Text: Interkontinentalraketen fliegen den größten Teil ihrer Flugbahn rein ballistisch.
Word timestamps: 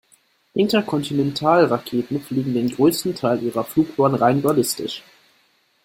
Interkontinentalraketen 0.55 2.23
fliegen 2.23 2.55
den 2.55 2.69
größten 2.71 3.13
Teil 3.13 3.43
ihrer 3.43 3.63
Flugbahn 3.63 4.15
rein 4.15 4.41
ballistisch. 4.41 5.03